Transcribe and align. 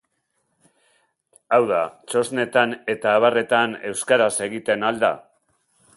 Hau 1.57 1.59
da 1.73 1.81
txosnetan 2.13 2.73
eta 2.95 3.13
abarretan 3.19 3.79
euskaraz 3.91 4.33
egiten 4.51 4.89
al 4.89 4.99
da? 5.05 5.13